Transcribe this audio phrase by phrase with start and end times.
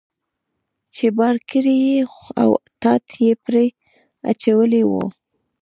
[0.95, 2.09] چې بار کړی یې و
[2.41, 2.49] او
[2.81, 3.65] ټاټ یې پرې
[4.29, 4.91] اچولی و.